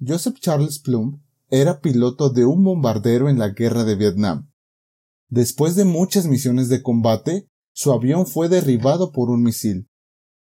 Joseph 0.00 0.38
Charles 0.40 0.78
Plum 0.78 1.20
era 1.50 1.80
piloto 1.80 2.30
de 2.30 2.46
un 2.46 2.64
bombardero 2.64 3.28
en 3.28 3.38
la 3.38 3.50
guerra 3.50 3.84
de 3.84 3.96
Vietnam. 3.96 4.50
Después 5.28 5.74
de 5.74 5.84
muchas 5.84 6.26
misiones 6.26 6.70
de 6.70 6.82
combate, 6.82 7.48
su 7.72 7.92
avión 7.92 8.26
fue 8.26 8.48
derribado 8.48 9.12
por 9.12 9.28
un 9.28 9.42
misil. 9.42 9.88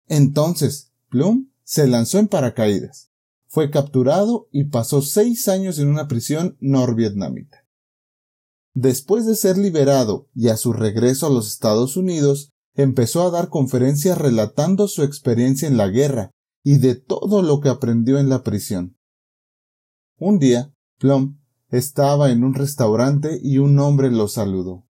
Entonces, 0.08 0.92
Plum 1.10 1.50
se 1.64 1.88
lanzó 1.88 2.20
en 2.20 2.28
paracaídas. 2.28 3.10
Fue 3.48 3.72
capturado 3.72 4.50
y 4.52 4.66
pasó 4.66 5.02
seis 5.02 5.48
años 5.48 5.80
en 5.80 5.88
una 5.88 6.10
prisión 6.10 6.58
norvietnamita. 6.60 7.66
Después 8.74 9.26
de 9.26 9.36
ser 9.36 9.58
liberado 9.58 10.28
y 10.36 10.50
a 10.50 10.58
su 10.58 10.74
regreso 10.74 11.26
a 11.26 11.30
los 11.30 11.48
Estados 11.48 11.96
Unidos, 11.96 12.52
empezó 12.76 13.26
a 13.26 13.32
dar 13.32 13.48
conferencias 13.48 14.18
relatando 14.18 14.90
su 14.90 15.04
experiencia 15.04 15.70
en 15.70 15.78
la 15.78 15.88
guerra 15.88 16.32
y 16.64 16.80
de 16.80 16.96
todo 16.96 17.42
lo 17.42 17.62
que 17.62 17.70
aprendió 17.70 18.20
en 18.20 18.28
la 18.28 18.44
prisión. 18.44 18.97
Un 20.20 20.40
día, 20.40 20.74
Plum 20.98 21.40
estaba 21.70 22.32
en 22.32 22.44
un 22.44 22.56
restaurante 22.56 23.40
y 23.40 23.60
un 23.60 23.78
hombre 23.78 24.10
lo 24.10 24.28
saludó. 24.28 24.88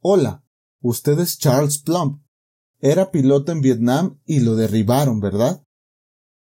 Hola, 0.00 0.42
usted 0.80 1.18
es 1.18 1.36
Charles 1.36 1.82
Plum. 1.82 2.24
Era 2.78 3.10
piloto 3.10 3.52
en 3.52 3.60
Vietnam 3.60 4.18
y 4.24 4.40
lo 4.40 4.56
derribaron, 4.56 5.20
¿verdad? 5.20 5.62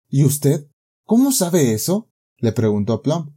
¿Y 0.08 0.24
usted? 0.24 0.70
¿Cómo 1.04 1.34
sabe 1.34 1.74
eso? 1.74 2.10
le 2.38 2.54
preguntó 2.54 3.02
Plum. 3.02 3.36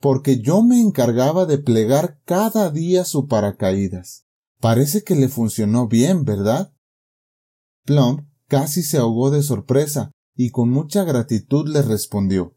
Porque 0.00 0.40
yo 0.40 0.64
me 0.64 0.80
encargaba 0.80 1.46
de 1.46 1.58
plegar 1.58 2.20
cada 2.24 2.70
día 2.70 3.04
su 3.04 3.28
paracaídas. 3.28 4.26
Parece 4.58 5.04
que 5.04 5.14
le 5.14 5.28
funcionó 5.28 5.86
bien, 5.86 6.24
¿verdad? 6.24 6.74
Plum 7.84 8.28
casi 8.48 8.82
se 8.82 8.98
ahogó 8.98 9.30
de 9.30 9.44
sorpresa 9.44 10.10
y 10.34 10.50
con 10.50 10.68
mucha 10.68 11.04
gratitud 11.04 11.68
le 11.68 11.82
respondió 11.82 12.55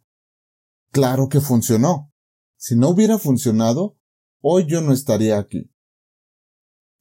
Claro 0.91 1.29
que 1.29 1.41
funcionó. 1.41 2.11
Si 2.57 2.75
no 2.75 2.89
hubiera 2.89 3.17
funcionado, 3.17 3.97
hoy 4.41 4.65
yo 4.67 4.81
no 4.81 4.93
estaría 4.93 5.37
aquí. 5.37 5.71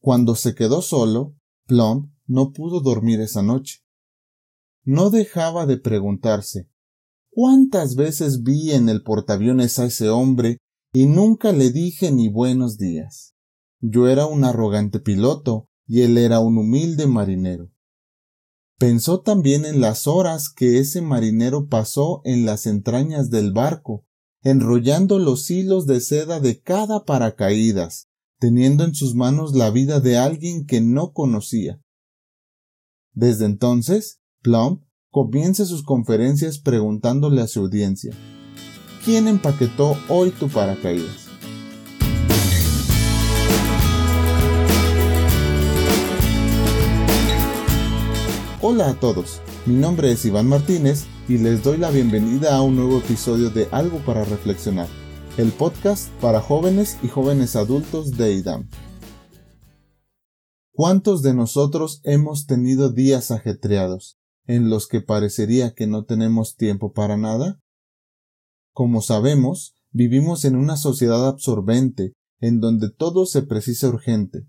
Cuando 0.00 0.34
se 0.34 0.54
quedó 0.54 0.82
solo, 0.82 1.34
Plum 1.66 2.12
no 2.26 2.52
pudo 2.52 2.80
dormir 2.80 3.20
esa 3.20 3.42
noche. 3.42 3.80
No 4.84 5.10
dejaba 5.10 5.66
de 5.66 5.78
preguntarse 5.78 6.68
¿Cuántas 7.40 7.94
veces 7.94 8.42
vi 8.42 8.72
en 8.72 8.88
el 8.88 9.04
portaaviones 9.04 9.78
a 9.78 9.84
ese 9.84 10.08
hombre 10.08 10.58
y 10.92 11.06
nunca 11.06 11.52
le 11.52 11.70
dije 11.70 12.10
ni 12.10 12.28
buenos 12.28 12.78
días? 12.78 13.36
Yo 13.80 14.08
era 14.08 14.26
un 14.26 14.44
arrogante 14.44 14.98
piloto 14.98 15.68
y 15.86 16.02
él 16.02 16.18
era 16.18 16.40
un 16.40 16.58
humilde 16.58 17.06
marinero. 17.06 17.70
Pensó 18.78 19.20
también 19.20 19.64
en 19.64 19.80
las 19.80 20.06
horas 20.06 20.48
que 20.48 20.78
ese 20.78 21.02
marinero 21.02 21.66
pasó 21.66 22.20
en 22.24 22.46
las 22.46 22.64
entrañas 22.64 23.28
del 23.28 23.52
barco, 23.52 24.06
enrollando 24.42 25.18
los 25.18 25.50
hilos 25.50 25.86
de 25.86 26.00
seda 26.00 26.38
de 26.38 26.60
cada 26.62 27.04
paracaídas, 27.04 28.08
teniendo 28.38 28.84
en 28.84 28.94
sus 28.94 29.16
manos 29.16 29.52
la 29.52 29.70
vida 29.70 29.98
de 29.98 30.16
alguien 30.16 30.64
que 30.64 30.80
no 30.80 31.12
conocía. 31.12 31.82
Desde 33.14 33.46
entonces, 33.46 34.20
Plum 34.42 34.84
comienza 35.10 35.64
sus 35.64 35.82
conferencias 35.82 36.60
preguntándole 36.60 37.42
a 37.42 37.48
su 37.48 37.60
audiencia, 37.60 38.14
¿quién 39.04 39.26
empaquetó 39.26 39.96
hoy 40.08 40.30
tu 40.30 40.48
paracaídas? 40.48 41.27
Hola 48.60 48.90
a 48.90 48.98
todos, 48.98 49.40
mi 49.66 49.76
nombre 49.76 50.10
es 50.10 50.24
Iván 50.24 50.48
Martínez 50.48 51.06
y 51.28 51.38
les 51.38 51.62
doy 51.62 51.76
la 51.78 51.90
bienvenida 51.90 52.56
a 52.56 52.62
un 52.62 52.74
nuevo 52.74 52.98
episodio 52.98 53.50
de 53.50 53.68
Algo 53.70 53.98
para 53.98 54.24
Reflexionar, 54.24 54.88
el 55.36 55.52
podcast 55.52 56.10
para 56.14 56.40
jóvenes 56.40 56.98
y 57.04 57.06
jóvenes 57.06 57.54
adultos 57.54 58.16
de 58.16 58.32
IDAM. 58.32 58.68
¿Cuántos 60.72 61.22
de 61.22 61.34
nosotros 61.34 62.00
hemos 62.02 62.46
tenido 62.46 62.90
días 62.90 63.30
ajetreados 63.30 64.18
en 64.48 64.70
los 64.70 64.88
que 64.88 65.02
parecería 65.02 65.72
que 65.72 65.86
no 65.86 66.04
tenemos 66.04 66.56
tiempo 66.56 66.92
para 66.92 67.16
nada? 67.16 67.60
Como 68.72 69.02
sabemos, 69.02 69.76
vivimos 69.92 70.44
en 70.44 70.56
una 70.56 70.76
sociedad 70.76 71.28
absorbente 71.28 72.12
en 72.40 72.58
donde 72.58 72.90
todo 72.90 73.24
se 73.24 73.42
precisa 73.42 73.88
urgente. 73.88 74.48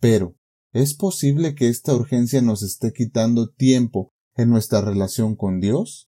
Pero, 0.00 0.34
¿Es 0.72 0.94
posible 0.94 1.56
que 1.56 1.68
esta 1.68 1.94
urgencia 1.94 2.42
nos 2.42 2.62
esté 2.62 2.92
quitando 2.92 3.48
tiempo 3.50 4.12
en 4.36 4.50
nuestra 4.50 4.80
relación 4.80 5.34
con 5.34 5.58
Dios? 5.58 6.08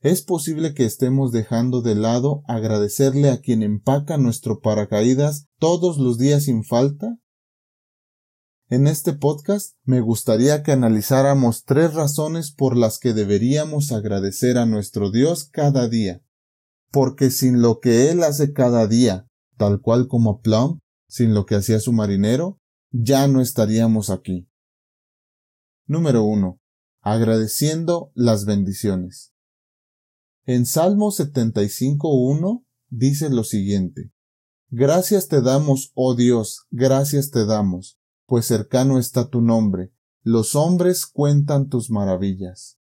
¿Es 0.00 0.20
posible 0.20 0.74
que 0.74 0.84
estemos 0.84 1.32
dejando 1.32 1.80
de 1.80 1.94
lado 1.94 2.42
agradecerle 2.46 3.30
a 3.30 3.40
quien 3.40 3.62
empaca 3.62 4.18
nuestro 4.18 4.60
paracaídas 4.60 5.46
todos 5.58 5.96
los 5.96 6.18
días 6.18 6.44
sin 6.44 6.62
falta? 6.62 7.18
En 8.68 8.86
este 8.86 9.14
podcast 9.14 9.76
me 9.84 10.02
gustaría 10.02 10.62
que 10.62 10.72
analizáramos 10.72 11.64
tres 11.64 11.94
razones 11.94 12.52
por 12.52 12.76
las 12.76 12.98
que 12.98 13.14
deberíamos 13.14 13.92
agradecer 13.92 14.58
a 14.58 14.66
nuestro 14.66 15.10
Dios 15.10 15.48
cada 15.50 15.88
día. 15.88 16.20
Porque 16.90 17.30
sin 17.30 17.62
lo 17.62 17.80
que 17.80 18.10
Él 18.10 18.22
hace 18.22 18.52
cada 18.52 18.86
día, 18.86 19.26
tal 19.56 19.80
cual 19.80 20.06
como 20.06 20.42
Plum, 20.42 20.80
sin 21.08 21.32
lo 21.32 21.46
que 21.46 21.54
hacía 21.54 21.80
su 21.80 21.94
marinero, 21.94 22.60
ya 22.90 23.26
no 23.28 23.40
estaríamos 23.40 24.10
aquí. 24.10 24.48
Número 25.86 26.24
1. 26.24 26.60
Agradeciendo 27.00 28.12
las 28.14 28.44
bendiciones. 28.44 29.34
En 30.44 30.66
Salmo 30.66 31.10
75.1 31.10 32.64
dice 32.88 33.30
lo 33.30 33.44
siguiente. 33.44 34.12
Gracias 34.70 35.28
te 35.28 35.42
damos, 35.42 35.92
oh 35.94 36.14
Dios, 36.14 36.66
gracias 36.70 37.30
te 37.30 37.46
damos, 37.46 38.00
pues 38.26 38.46
cercano 38.46 38.98
está 38.98 39.30
tu 39.30 39.40
nombre, 39.40 39.92
los 40.22 40.56
hombres 40.56 41.06
cuentan 41.06 41.68
tus 41.68 41.90
maravillas. 41.90 42.78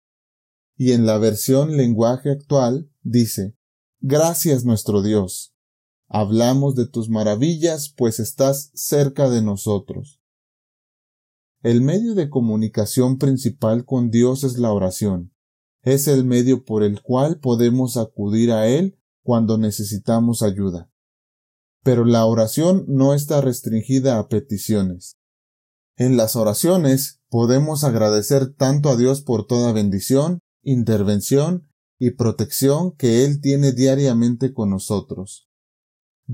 Y 0.77 0.93
en 0.93 1.07
la 1.07 1.19
versión 1.19 1.77
lenguaje 1.77 2.31
actual 2.31 2.89
dice, 3.03 3.57
Gracias 4.05 4.65
nuestro 4.65 5.01
Dios, 5.01 5.52
Hablamos 6.15 6.75
de 6.75 6.87
tus 6.87 7.09
maravillas, 7.09 7.89
pues 7.97 8.21
estás 8.21 8.71
cerca 8.75 9.31
de 9.31 9.41
nosotros. 9.41 10.21
El 11.63 11.81
medio 11.81 12.15
de 12.15 12.29
comunicación 12.29 13.17
principal 13.17 13.87
con 13.87 14.11
Dios 14.11 14.45
es 14.45 14.59
la 14.59 14.75
oración. 14.75 15.33
Es 15.81 16.09
el 16.09 16.27
medio 16.27 16.67
por 16.67 16.83
el 16.83 17.01
cual 17.01 17.41
podemos 17.41 17.97
acudir 17.97 18.53
a 18.53 18.69
Él 18.69 18.99
cuando 19.23 19.57
necesitamos 19.57 20.43
ayuda. 20.43 20.91
Pero 21.83 22.05
la 22.05 22.27
oración 22.27 22.85
no 22.89 23.15
está 23.15 23.41
restringida 23.41 24.19
a 24.19 24.29
peticiones. 24.29 25.17
En 25.97 26.19
las 26.19 26.37
oraciones 26.37 27.23
podemos 27.31 27.85
agradecer 27.85 28.53
tanto 28.53 28.91
a 28.91 28.97
Dios 28.99 29.23
por 29.23 29.47
toda 29.47 29.73
bendición, 29.73 30.41
intervención 30.63 31.71
y 31.99 32.11
protección 32.11 32.93
que 32.99 33.25
Él 33.25 33.41
tiene 33.41 33.73
diariamente 33.73 34.53
con 34.53 34.69
nosotros. 34.69 35.49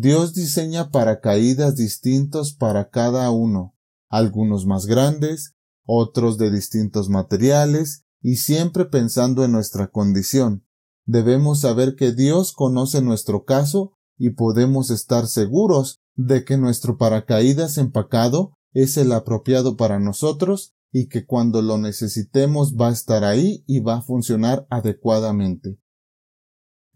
Dios 0.00 0.32
diseña 0.32 0.92
paracaídas 0.92 1.74
distintos 1.74 2.54
para 2.54 2.88
cada 2.88 3.32
uno, 3.32 3.74
algunos 4.08 4.64
más 4.64 4.86
grandes, 4.86 5.56
otros 5.84 6.38
de 6.38 6.52
distintos 6.52 7.08
materiales, 7.08 8.04
y 8.22 8.36
siempre 8.36 8.84
pensando 8.84 9.44
en 9.44 9.50
nuestra 9.50 9.88
condición. 9.88 10.64
Debemos 11.04 11.62
saber 11.62 11.96
que 11.96 12.12
Dios 12.12 12.52
conoce 12.52 13.02
nuestro 13.02 13.44
caso 13.44 13.90
y 14.16 14.30
podemos 14.30 14.90
estar 14.90 15.26
seguros 15.26 15.98
de 16.14 16.44
que 16.44 16.58
nuestro 16.58 16.96
paracaídas 16.96 17.76
empacado 17.76 18.52
es 18.72 18.98
el 18.98 19.10
apropiado 19.10 19.76
para 19.76 19.98
nosotros 19.98 20.74
y 20.92 21.08
que 21.08 21.26
cuando 21.26 21.60
lo 21.60 21.76
necesitemos 21.76 22.76
va 22.76 22.90
a 22.90 22.92
estar 22.92 23.24
ahí 23.24 23.64
y 23.66 23.80
va 23.80 23.96
a 23.96 24.02
funcionar 24.02 24.64
adecuadamente 24.70 25.80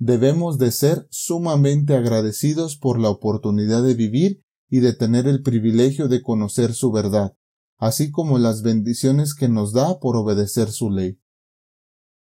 debemos 0.04 0.58
de 0.58 0.72
ser 0.72 1.06
sumamente 1.10 1.94
agradecidos 1.94 2.76
por 2.76 2.98
la 2.98 3.08
oportunidad 3.08 3.84
de 3.84 3.94
vivir 3.94 4.42
y 4.68 4.80
de 4.80 4.94
tener 4.94 5.28
el 5.28 5.42
privilegio 5.42 6.08
de 6.08 6.22
conocer 6.22 6.74
su 6.74 6.90
verdad, 6.90 7.36
así 7.78 8.10
como 8.10 8.40
las 8.40 8.62
bendiciones 8.62 9.32
que 9.32 9.48
nos 9.48 9.72
da 9.72 10.00
por 10.00 10.16
obedecer 10.16 10.72
su 10.72 10.90
ley. 10.90 11.20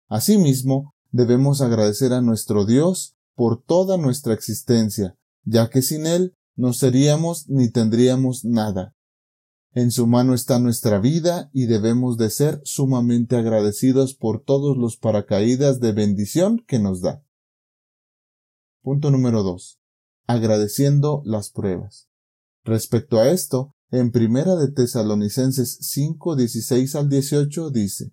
Asimismo, 0.09 0.97
debemos 1.13 1.61
agradecer 1.61 2.13
a 2.13 2.21
nuestro 2.21 2.67
Dios 2.67 3.15
por 3.37 3.63
toda 3.63 3.97
nuestra 3.97 4.35
existencia, 4.35 5.17
ya 5.45 5.71
que 5.71 5.83
sin 5.83 6.07
Él 6.07 6.35
no 6.57 6.73
seríamos 6.73 7.49
ni 7.49 7.71
tendríamos 7.71 8.45
nada. 8.45 8.97
En 9.73 9.93
su 9.93 10.09
mano 10.09 10.35
está 10.35 10.59
nuestra 10.59 10.99
vida 10.99 11.49
y 11.53 11.67
debemos 11.67 12.19
de 12.19 12.29
ser 12.31 12.61
sumamente 12.65 13.37
agradecidos 13.37 14.15
por 14.15 14.43
todos 14.43 14.77
los 14.77 14.97
paracaídas 14.97 15.79
de 15.79 15.93
bendición 15.93 16.65
que 16.67 16.81
nos 16.81 17.03
da. 17.03 17.23
Punto 18.83 19.13
número 19.13 19.45
2. 19.45 19.79
Agradeciendo 20.27 21.23
las 21.25 21.51
pruebas. 21.51 22.09
Respecto 22.65 23.19
a 23.19 23.31
esto, 23.31 23.77
en 23.93 24.11
Primera 24.11 24.57
de 24.57 24.73
Tesalonicenses 24.73 25.79
5, 25.83 26.35
16 26.35 26.97
al 26.97 27.09
18 27.09 27.71
dice, 27.71 28.13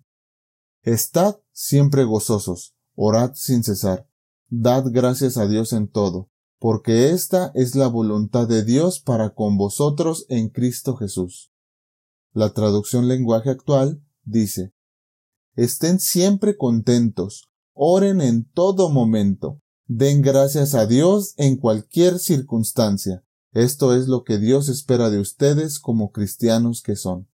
Estad 0.82 1.38
siempre 1.50 2.04
gozosos, 2.04 2.76
Orad 2.94 3.32
sin 3.34 3.64
cesar. 3.64 4.06
Dad 4.48 4.84
gracias 4.92 5.38
a 5.38 5.48
Dios 5.48 5.72
en 5.72 5.88
todo, 5.88 6.30
porque 6.60 7.10
esta 7.10 7.50
es 7.56 7.74
la 7.74 7.88
voluntad 7.88 8.46
de 8.46 8.64
Dios 8.64 9.00
para 9.00 9.30
con 9.34 9.56
vosotros 9.56 10.24
en 10.28 10.50
Cristo 10.50 10.94
Jesús. 10.94 11.50
La 12.32 12.52
traducción 12.52 13.08
lenguaje 13.08 13.50
actual 13.50 14.04
dice, 14.22 14.72
Estén 15.56 15.98
siempre 15.98 16.56
contentos, 16.56 17.50
oren 17.72 18.20
en 18.20 18.44
todo 18.44 18.88
momento, 18.88 19.60
den 19.92 20.22
gracias 20.22 20.76
a 20.76 20.86
Dios 20.86 21.34
en 21.36 21.56
cualquier 21.56 22.20
circunstancia. 22.20 23.24
Esto 23.50 23.92
es 23.92 24.06
lo 24.06 24.22
que 24.22 24.38
Dios 24.38 24.68
espera 24.68 25.10
de 25.10 25.18
ustedes 25.18 25.80
como 25.80 26.12
cristianos 26.12 26.80
que 26.80 26.94
son. 26.94 27.28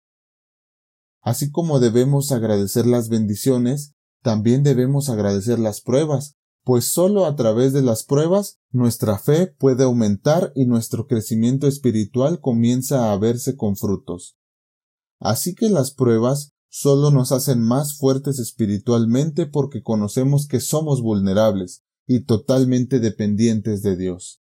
Así 1.21 1.51
como 1.51 1.81
debemos 1.81 2.33
agradecer 2.33 2.87
las 2.87 3.11
bendiciones, 3.11 3.93
también 4.23 4.63
debemos 4.63 5.11
agradecer 5.11 5.59
las 5.59 5.83
pruebas, 5.83 6.37
pues 6.65 6.87
sólo 6.87 7.27
a 7.27 7.37
través 7.37 7.75
de 7.75 7.83
las 7.83 8.05
pruebas 8.05 8.59
nuestra 8.71 9.19
fe 9.19 9.49
puede 9.49 9.85
aumentar 9.85 10.53
y 10.55 10.65
nuestro 10.65 11.07
crecimiento 11.07 11.67
espiritual 11.67 12.41
comienza 12.41 13.13
a 13.13 13.19
verse 13.19 13.55
con 13.55 13.77
frutos. 13.77 14.39
Así 15.21 15.55
que 15.55 15.69
las 15.69 15.91
pruebas 15.91 16.55
solo 16.71 17.11
nos 17.11 17.33
hacen 17.33 17.61
más 17.61 17.99
fuertes 17.99 18.39
espiritualmente 18.39 19.45
porque 19.45 19.83
conocemos 19.83 20.47
que 20.47 20.61
somos 20.61 21.03
vulnerables 21.03 21.83
y 22.07 22.25
totalmente 22.25 23.01
dependientes 23.01 23.83
de 23.83 23.97
Dios. 23.97 24.43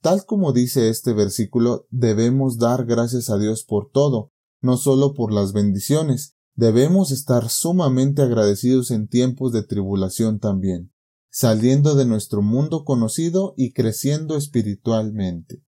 Tal 0.00 0.24
como 0.24 0.52
dice 0.52 0.88
este 0.88 1.12
versículo, 1.12 1.86
debemos 1.90 2.58
dar 2.58 2.86
gracias 2.86 3.30
a 3.30 3.38
Dios 3.38 3.64
por 3.64 3.90
todo, 3.90 4.32
no 4.60 4.76
solo 4.76 5.14
por 5.14 5.32
las 5.32 5.52
bendiciones, 5.52 6.34
debemos 6.54 7.12
estar 7.12 7.48
sumamente 7.48 8.22
agradecidos 8.22 8.90
en 8.90 9.08
tiempos 9.08 9.52
de 9.52 9.62
tribulación 9.62 10.40
también, 10.40 10.92
saliendo 11.30 11.94
de 11.94 12.04
nuestro 12.04 12.42
mundo 12.42 12.84
conocido 12.84 13.54
y 13.56 13.72
creciendo 13.72 14.36
espiritualmente. 14.36 15.62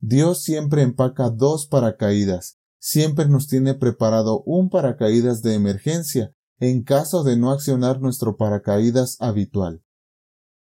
Dios 0.00 0.42
siempre 0.42 0.82
empaca 0.82 1.30
dos 1.30 1.66
paracaídas, 1.66 2.58
siempre 2.78 3.28
nos 3.28 3.48
tiene 3.48 3.74
preparado 3.74 4.42
un 4.44 4.70
paracaídas 4.70 5.42
de 5.42 5.54
emergencia 5.54 6.34
en 6.60 6.82
caso 6.82 7.24
de 7.24 7.36
no 7.36 7.50
accionar 7.50 8.00
nuestro 8.00 8.36
paracaídas 8.36 9.16
habitual. 9.20 9.82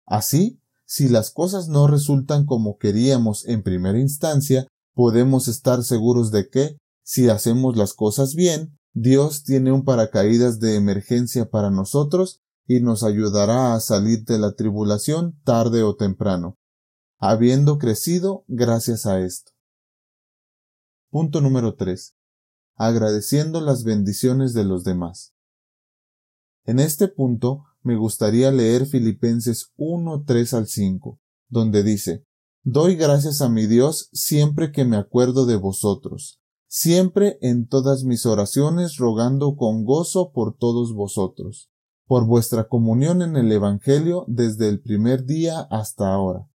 Así, 0.06 0.62
si 0.86 1.10
las 1.10 1.31
cosas 1.31 1.68
no 1.68 1.88
resultan 1.88 2.45
como 2.45 2.78
queríamos 2.78 3.45
en 3.45 3.62
primera 3.62 4.00
instancia, 4.00 4.68
podemos 4.94 5.48
estar 5.48 5.84
seguros 5.84 6.31
de 6.31 6.50
que, 6.50 6.78
si 7.04 7.30
hacemos 7.30 7.78
las 7.78 7.94
cosas 7.94 8.36
bien, 8.36 8.78
Dios 8.94 9.44
tiene 9.44 9.72
un 9.72 9.84
paracaídas 9.84 10.60
de 10.60 10.75
emergencia 10.75 11.50
para 11.50 11.69
nosotros 11.69 12.42
y 12.66 12.80
nos 12.81 13.04
ayudará 13.04 13.74
a 13.74 13.80
salir 13.80 14.24
de 14.24 14.40
la 14.40 14.54
tribulación 14.54 15.40
tarde 15.44 15.83
o 15.83 15.95
temprano, 15.95 16.57
habiendo 17.18 17.78
crecido 17.78 18.44
gracias 18.48 19.06
a 19.06 19.19
esto. 19.19 19.51
Punto 21.10 21.42
número 21.42 21.75
3. 21.75 22.16
Agradeciendo 22.75 23.62
las 23.62 23.83
bendiciones 23.83 24.54
de 24.54 24.66
los 24.66 24.83
demás. 24.83 25.37
En 26.68 26.80
este 26.80 27.08
punto 27.08 27.64
me 27.81 27.96
gustaría 27.96 28.52
leer 28.52 28.88
Filipenses 28.88 29.72
1, 29.78 30.25
3 30.28 30.54
al 30.54 30.68
5, 30.68 31.18
donde 31.48 31.81
dice, 31.81 32.25
Doy 32.62 32.98
gracias 32.98 33.42
a 33.42 33.48
mi 33.48 33.68
Dios 33.68 34.10
siempre 34.12 34.74
que 34.74 34.84
me 34.84 34.98
acuerdo 34.98 35.46
de 35.46 35.56
vosotros, 35.56 36.42
siempre 36.68 37.38
en 37.40 37.68
todas 37.68 38.04
mis 38.04 38.25
oraciones 38.25 38.98
rogando 38.98 39.56
con 39.56 39.86
gozo 39.86 40.34
por 40.34 40.58
todos 40.58 40.94
vosotros, 40.94 41.72
por 42.06 42.25
vuestra 42.25 42.68
comunión 42.68 43.22
en 43.22 43.38
el 43.38 43.50
Evangelio 43.50 44.25
desde 44.28 44.68
el 44.68 44.81
primer 44.81 45.24
día 45.24 45.62
hasta 45.72 46.14
ahora. 46.14 46.50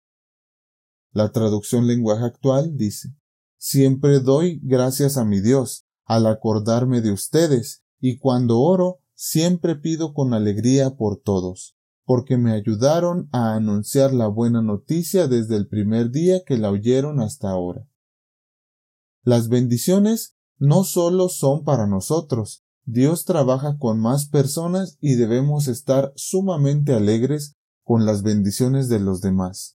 La 1.12 1.31
traducción 1.31 1.87
lenguaje 1.87 2.25
actual 2.25 2.77
dice, 2.77 3.15
Siempre 3.59 4.19
doy 4.19 4.59
gracias 4.65 5.17
a 5.17 5.25
mi 5.25 5.41
Dios 5.41 5.87
al 6.05 6.27
acordarme 6.27 7.01
de 7.01 7.12
ustedes, 7.12 7.85
y 8.01 8.19
cuando 8.19 8.59
oro, 8.59 8.99
siempre 9.22 9.76
pido 9.76 10.14
con 10.14 10.32
alegría 10.32 10.96
por 10.96 11.20
todos, 11.20 11.76
porque 12.06 12.38
me 12.38 12.52
ayudaron 12.52 13.28
a 13.32 13.55
anunciar 13.55 14.14
la 14.14 14.28
buena 14.28 14.62
noticia 14.62 15.28
desde 15.28 15.56
el 15.56 15.69
primer 15.69 16.11
día 16.11 16.40
que 16.46 16.56
la 16.56 16.70
oyeron 16.70 17.20
hasta 17.20 17.50
ahora. 17.50 17.87
Las 19.22 19.50
bendiciones 19.50 20.37
no 20.56 20.84
solo 20.84 21.28
son 21.28 21.64
para 21.64 21.87
nosotros, 21.87 22.64
Dios 22.87 23.26
trabaja 23.26 23.76
con 23.76 24.00
más 24.00 24.26
personas 24.26 24.96
y 25.02 25.17
debemos 25.17 25.69
estar 25.69 26.14
sumamente 26.16 26.94
alegres 26.94 27.56
con 27.84 28.06
las 28.06 28.23
bendiciones 28.23 28.88
de 28.88 29.00
los 29.00 29.20
demás. 29.20 29.76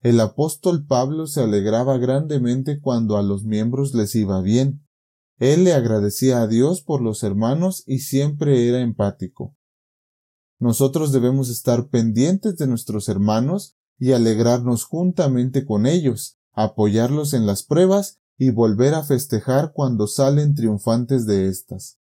El 0.00 0.18
apóstol 0.18 0.86
Pablo 0.86 1.28
se 1.28 1.40
alegraba 1.40 1.98
grandemente 1.98 2.80
cuando 2.80 3.16
a 3.16 3.22
los 3.22 3.44
miembros 3.44 3.94
les 3.94 4.16
iba 4.16 4.42
bien. 4.42 4.84
Él 5.40 5.64
le 5.64 5.72
agradecía 5.72 6.42
a 6.42 6.46
Dios 6.46 6.82
por 6.82 7.00
los 7.00 7.22
hermanos 7.22 7.82
y 7.86 8.00
siempre 8.00 8.68
era 8.68 8.80
empático. 8.80 9.56
Nosotros 10.58 11.12
debemos 11.12 11.48
estar 11.48 11.88
pendientes 11.88 12.58
de 12.58 12.66
nuestros 12.66 13.08
hermanos 13.08 13.78
y 13.98 14.12
alegrarnos 14.12 14.84
juntamente 14.84 15.64
con 15.64 15.86
ellos, 15.86 16.38
apoyarlos 16.52 17.32
en 17.32 17.46
las 17.46 17.62
pruebas 17.62 18.20
y 18.36 18.50
volver 18.50 18.92
a 18.92 19.02
festejar 19.02 19.72
cuando 19.72 20.06
salen 20.06 20.54
triunfantes 20.54 21.24
de 21.24 21.48
éstas. 21.48 21.98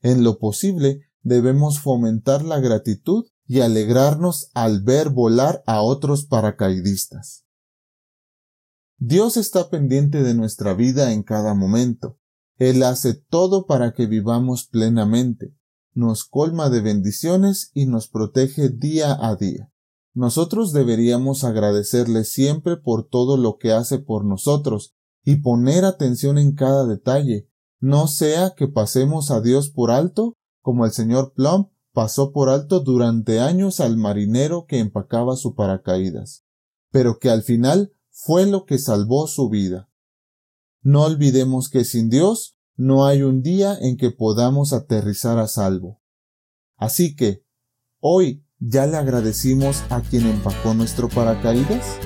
En 0.00 0.22
lo 0.22 0.38
posible, 0.38 1.00
debemos 1.22 1.80
fomentar 1.80 2.44
la 2.44 2.60
gratitud 2.60 3.26
y 3.48 3.62
alegrarnos 3.62 4.48
al 4.54 4.84
ver 4.84 5.10
volar 5.10 5.64
a 5.66 5.82
otros 5.82 6.24
paracaidistas. 6.24 7.44
Dios 8.96 9.36
está 9.36 9.70
pendiente 9.70 10.22
de 10.22 10.34
nuestra 10.34 10.72
vida 10.74 11.12
en 11.12 11.24
cada 11.24 11.54
momento. 11.54 12.19
Él 12.60 12.82
hace 12.82 13.14
todo 13.14 13.64
para 13.64 13.94
que 13.94 14.04
vivamos 14.04 14.66
plenamente, 14.66 15.56
nos 15.94 16.24
colma 16.24 16.68
de 16.68 16.82
bendiciones 16.82 17.70
y 17.72 17.86
nos 17.86 18.06
protege 18.08 18.68
día 18.68 19.16
a 19.18 19.34
día. 19.34 19.72
Nosotros 20.12 20.74
deberíamos 20.74 21.42
agradecerle 21.42 22.22
siempre 22.24 22.76
por 22.76 23.08
todo 23.08 23.38
lo 23.38 23.56
que 23.56 23.72
hace 23.72 23.98
por 23.98 24.26
nosotros 24.26 24.94
y 25.24 25.36
poner 25.36 25.86
atención 25.86 26.36
en 26.36 26.54
cada 26.54 26.86
detalle, 26.86 27.48
no 27.78 28.08
sea 28.08 28.52
que 28.54 28.68
pasemos 28.68 29.30
a 29.30 29.40
Dios 29.40 29.70
por 29.70 29.90
alto, 29.90 30.36
como 30.60 30.84
el 30.84 30.92
señor 30.92 31.32
Plum 31.32 31.70
pasó 31.94 32.30
por 32.30 32.50
alto 32.50 32.80
durante 32.80 33.40
años 33.40 33.80
al 33.80 33.96
marinero 33.96 34.66
que 34.66 34.80
empacaba 34.80 35.34
su 35.36 35.54
paracaídas, 35.54 36.44
pero 36.90 37.18
que 37.18 37.30
al 37.30 37.42
final 37.42 37.94
fue 38.10 38.44
lo 38.44 38.66
que 38.66 38.76
salvó 38.76 39.26
su 39.28 39.48
vida. 39.48 39.89
No 40.82 41.02
olvidemos 41.02 41.68
que 41.68 41.84
sin 41.84 42.08
Dios 42.08 42.56
no 42.74 43.04
hay 43.04 43.22
un 43.22 43.42
día 43.42 43.76
en 43.78 43.98
que 43.98 44.10
podamos 44.10 44.72
aterrizar 44.72 45.38
a 45.38 45.46
salvo. 45.46 46.00
Así 46.78 47.14
que, 47.14 47.44
hoy 47.98 48.46
ya 48.58 48.86
le 48.86 48.96
agradecimos 48.96 49.82
a 49.90 50.00
quien 50.00 50.26
empacó 50.26 50.72
nuestro 50.72 51.10
paracaídas. 51.10 51.98